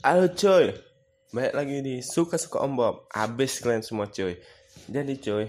[0.00, 0.72] Halo coy.
[1.28, 4.32] Baik lagi di Suka-Suka Om Bob Abis kalian semua coy.
[4.88, 5.44] Jadi coy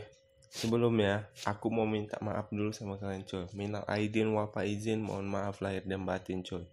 [0.51, 3.47] Sebelumnya Aku mau minta maaf dulu sama kalian coy.
[3.55, 6.67] Minal aidin wal izin Mohon maaf lahir dan batin coy.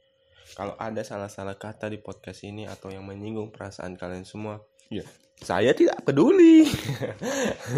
[0.59, 4.59] Kalau ada salah-salah kata di podcast ini Atau yang menyinggung perasaan kalian semua
[4.91, 5.07] Ya
[5.39, 6.67] Saya tidak peduli.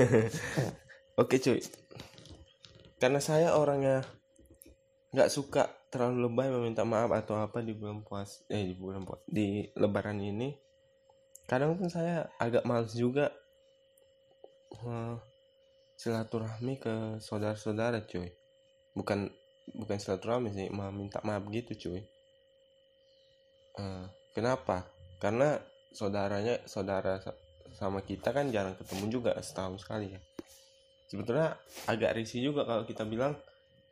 [1.20, 1.60] Oke coy.
[2.96, 4.00] Karena saya orangnya
[5.10, 9.20] nggak suka terlalu lebay meminta maaf atau apa di bulan puas eh di bulan puas
[9.26, 10.54] di lebaran ini.
[11.50, 13.34] Kadang pun saya agak males juga
[14.86, 15.18] uh,
[15.98, 18.30] silaturahmi ke saudara-saudara cuy.
[18.94, 19.26] Bukan
[19.74, 22.06] bukan silaturahmi sih meminta maaf gitu cuy.
[23.74, 24.86] Uh, kenapa?
[25.18, 25.58] Karena
[25.90, 27.18] saudaranya saudara
[27.74, 30.20] sama kita kan jarang ketemu juga setahun sekali ya.
[31.10, 31.58] Sebetulnya
[31.90, 33.34] agak risih juga kalau kita bilang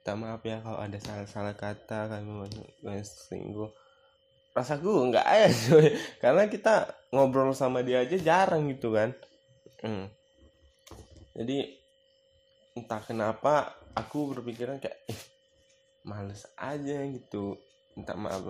[0.08, 2.48] minta maaf ya kalau ada salah-salah kata kami
[3.04, 3.68] selingkuh
[4.56, 5.92] rasaku nggak ada cuy.
[6.16, 6.74] Karena kita
[7.12, 9.12] ngobrol sama dia aja jarang gitu kan.
[9.84, 10.08] Hmm.
[11.38, 11.70] jadi
[12.74, 15.20] entah kenapa aku berpikiran kayak eh,
[16.08, 17.60] males aja gitu.
[17.92, 18.48] Minta maaf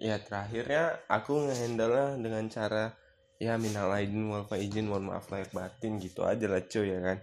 [0.00, 2.96] ya terakhirnya aku ngehandle dengan cara
[3.36, 7.18] ya minal aidin wal izin mohon maaf lahir batin gitu aja lah cuy ya kan.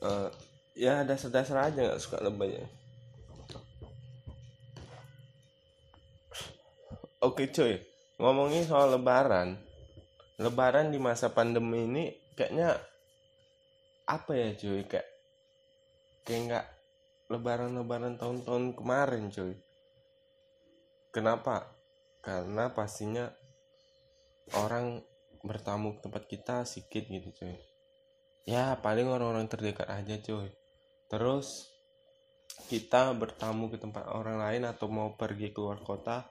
[0.00, 0.32] Uh,
[0.80, 2.64] ya dasar-dasar aja nggak suka lebay ya.
[7.20, 7.76] Oke cuy,
[8.16, 9.60] ngomongin soal lebaran.
[10.40, 12.80] Lebaran di masa pandemi ini kayaknya
[14.08, 15.04] apa ya cuy kayak
[16.24, 16.66] kayak nggak
[17.28, 19.60] lebaran-lebaran tahun-tahun kemarin cuy.
[21.12, 21.76] Kenapa?
[22.24, 23.28] Karena pastinya
[24.56, 25.04] orang
[25.44, 27.60] bertamu ke tempat kita sedikit gitu cuy.
[28.48, 30.48] Ya paling orang-orang terdekat aja cuy
[31.10, 31.70] terus
[32.70, 36.22] kita bertamu ke tempat orang lain atau mau pergi keluar kota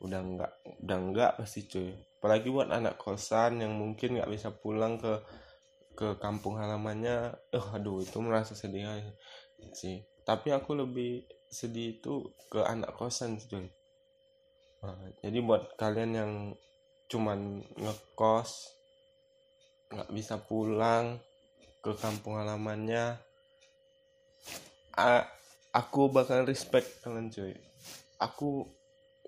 [0.00, 1.90] udah enggak udah enggak pasti cuy.
[2.20, 5.20] Apalagi buat anak kosan yang mungkin nggak bisa pulang ke
[5.98, 7.34] ke kampung halamannya.
[7.56, 8.86] Oh aduh itu merasa sedih
[9.74, 10.00] sih.
[10.24, 13.68] Tapi aku lebih sedih itu ke anak kosan cuy.
[14.80, 16.32] Nah, jadi buat kalian yang
[17.10, 18.78] cuman ngekos
[19.90, 21.18] nggak bisa pulang
[21.82, 23.18] ke kampung halamannya
[25.70, 27.54] Aku bakal respect kalian cuy.
[28.18, 28.66] Aku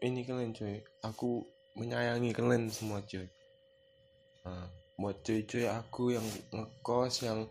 [0.03, 0.83] ini kalian cuy.
[1.06, 1.47] Aku
[1.78, 3.31] menyayangi kalian semua cuy.
[4.43, 4.67] Nah,
[4.99, 7.47] buat cuy-cuy aku yang ngekos yang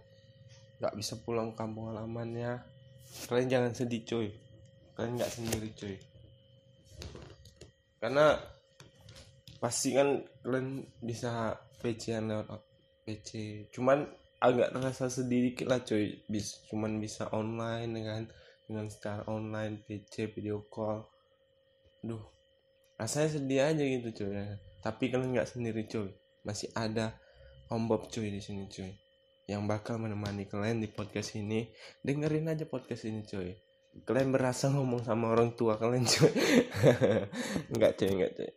[0.82, 2.60] nggak bisa pulang kampung halamannya
[3.32, 4.30] kalian jangan sedih cuy.
[4.96, 5.96] Kalian nggak sendiri cuy.
[8.02, 8.36] Karena
[9.62, 12.50] pasti kan kalian bisa PC lewat
[13.06, 13.30] PC
[13.70, 14.06] cuman
[14.42, 16.26] agak terasa sedih dikit lah cuy.
[16.26, 18.22] Bis cuman bisa online dengan
[18.66, 21.06] dengan secara online PC video call.
[22.02, 22.26] Duh
[22.98, 24.58] rasanya sedih aja gitu cuy.
[24.82, 26.10] Tapi kalian nggak sendiri cuy.
[26.42, 27.14] Masih ada
[27.70, 28.90] om Bob cuy di sini cuy.
[29.46, 31.70] Yang bakal menemani kalian di podcast ini.
[32.02, 33.54] Dengerin aja podcast ini cuy.
[34.02, 36.34] Kalian berasa ngomong sama orang tua kalian cuy.
[37.78, 38.52] Nggak cuy nggak cuy.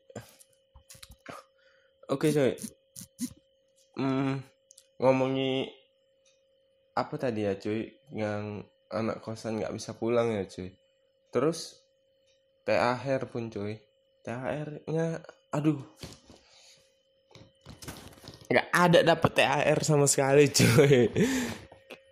[2.08, 2.52] Oke cuy.
[3.94, 4.53] Hmm
[4.98, 5.66] ngomongi
[6.94, 7.90] apa tadi ya cuy?
[8.14, 10.70] Yang anak kosan nggak bisa pulang ya cuy.
[11.34, 11.82] Terus
[12.62, 13.74] THR pun cuy.
[14.22, 15.18] THR nya
[15.50, 15.82] aduh.
[18.46, 21.10] Nggak ada dapet THR sama sekali cuy.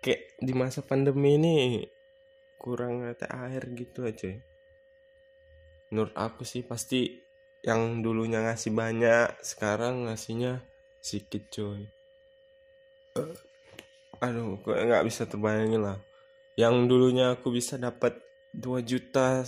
[0.03, 1.55] Kayak di masa pandemi ini
[2.59, 4.35] kurang THR gitu aja cuy.
[5.95, 7.07] Menurut aku sih pasti
[7.63, 10.59] yang dulunya ngasih banyak sekarang ngasihnya
[10.99, 11.87] sedikit cuy
[14.23, 15.97] aduh gue nggak bisa terbayangin lah.
[16.57, 18.17] Yang dulunya aku bisa dapat
[18.53, 19.41] 2 juta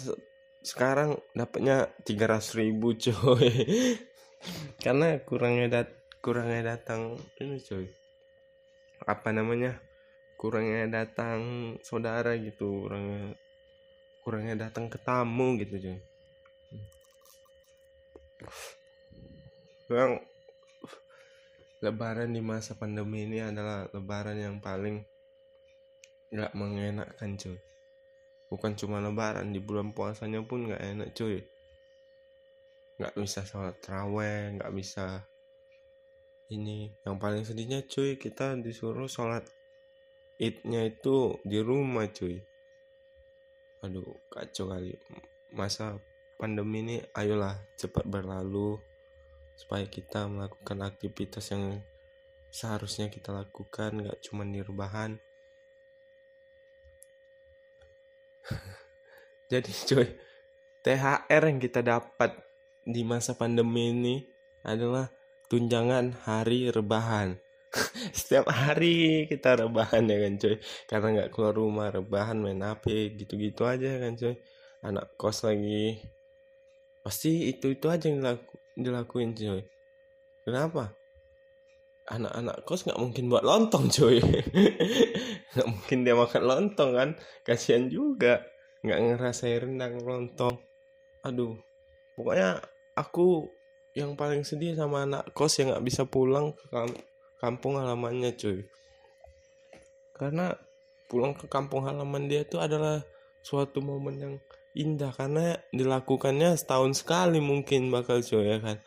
[0.65, 3.49] sekarang dapatnya 300 ribu coy.
[4.83, 5.89] Karena kurangnya dat
[6.21, 7.85] kurangnya datang ini coy.
[9.05, 9.77] Apa namanya?
[10.35, 11.39] Kurangnya datang
[11.81, 13.37] saudara gitu kurangnya
[14.25, 15.99] kurangnya datang ke tamu gitu coy.
[19.89, 20.34] Yang
[21.83, 25.03] lebaran di masa pandemi ini adalah lebaran yang paling
[26.31, 27.59] gak mengenakkan cuy.
[28.47, 31.43] Bukan cuma lebaran di bulan puasanya pun gak enak cuy.
[32.95, 35.27] Gak bisa sholat terawih gak bisa
[36.51, 36.95] ini.
[37.03, 39.43] Yang paling sedihnya cuy kita disuruh sholat
[40.39, 42.39] idnya itu di rumah cuy.
[43.83, 44.95] Aduh kacau kali.
[45.51, 45.99] Masa
[46.39, 48.79] pandemi ini ayolah cepat berlalu
[49.55, 51.81] supaya kita melakukan aktivitas yang
[52.51, 54.61] seharusnya kita lakukan gak cuma di
[59.51, 60.07] jadi cuy
[60.85, 62.37] THR yang kita dapat
[62.85, 64.15] di masa pandemi ini
[64.61, 65.09] adalah
[65.49, 67.41] tunjangan hari rebahan.
[68.17, 70.55] Setiap hari kita rebahan ya kan coy.
[70.85, 74.37] Karena nggak keluar rumah rebahan main HP gitu-gitu aja kan coy.
[74.85, 76.05] Anak kos lagi.
[77.01, 79.63] Pasti itu itu aja yang dilaku, dilakuin coy.
[80.45, 80.93] Kenapa?
[82.05, 84.21] Anak-anak kos nggak mungkin buat lontong coy.
[85.55, 87.09] Nggak mungkin dia makan lontong kan?
[87.47, 88.43] Kasihan juga.
[88.83, 90.59] Nggak ngerasain rendang lontong.
[91.23, 91.55] Aduh.
[92.19, 92.59] Pokoknya
[92.99, 93.47] aku
[93.95, 96.67] yang paling sedih sama anak kos yang nggak bisa pulang ke
[97.39, 98.67] kampung halamannya cuy
[100.15, 100.55] karena
[101.11, 103.03] pulang ke kampung halaman dia itu adalah
[103.43, 104.35] suatu momen yang
[104.75, 108.77] indah karena dilakukannya setahun sekali mungkin bakal cuy ya kan?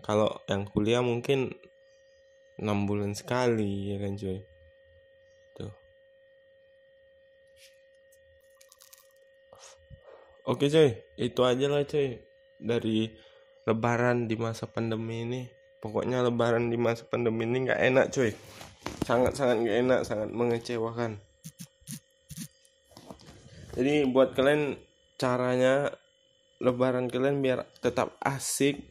[0.00, 1.50] Kalau yang kuliah mungkin
[2.62, 4.38] enam bulan sekali ya kan cuy
[5.58, 5.72] tuh.
[10.46, 12.22] Oke cuy itu aja lah cuy
[12.62, 13.10] dari
[13.66, 15.42] lebaran di masa pandemi ini.
[15.78, 18.32] Pokoknya lebaran di masa pandemi ini nggak enak cuy
[19.08, 21.16] sangat sangat nggak enak sangat mengecewakan
[23.78, 24.74] jadi buat kalian
[25.14, 25.94] caranya
[26.58, 28.82] lebaran kalian biar tetap asik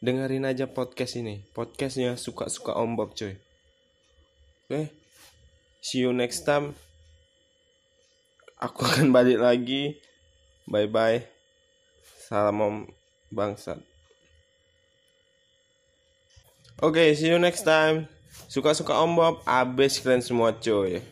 [0.00, 1.44] dengerin aja podcast ini.
[1.52, 4.84] Podcastnya suka-suka om Bob cuy oke okay?
[5.84, 6.72] see you next time.
[8.56, 10.00] Aku akan balik lagi.
[10.64, 11.20] Bye bye
[12.24, 12.76] salam om
[13.28, 13.76] bangsat.
[16.80, 18.08] Oke okay, see you next time.
[18.48, 21.04] Suka-suka om Bob abis kalian semua cuy